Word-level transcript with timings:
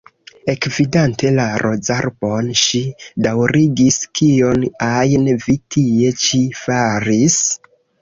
Ekvidante 0.51 1.29
la 1.39 1.45
rozarbon, 1.63 2.49
ŝi 2.63 2.81
daŭrigis: 3.27 4.01
"Kion 4.19 4.67
ajn 4.89 5.33
vi 5.47 5.61
tie 5.79 6.19
ĉi 6.27 6.45
faris?" 6.67 7.43